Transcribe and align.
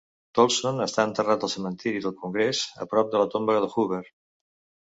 Tolson 0.37 0.79
està 0.85 1.05
enterrat 1.09 1.45
al 1.47 1.51
cementeri 1.55 2.01
del 2.07 2.17
Congrés, 2.23 2.65
a 2.87 2.91
prop 2.95 3.13
de 3.15 3.23
la 3.25 3.29
tomba 3.37 3.59
de 3.67 3.73
Hoover. 3.75 4.05